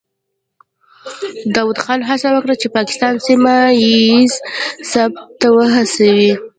داود 1.55 1.77
خان 1.83 1.99
هڅه 2.09 2.29
وکړه 2.31 2.55
چې 2.61 2.67
پاکستان 2.77 3.13
سیمه 3.27 3.55
ییز 3.83 4.33
ثبات 4.91 5.27
ته 5.39 5.47
وهڅوي. 5.55 6.27